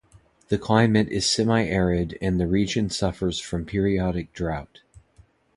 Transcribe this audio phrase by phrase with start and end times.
[0.47, 4.81] The climate is semi-arid and the region suffers from periodic drought.